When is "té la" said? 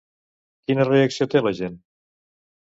1.35-1.53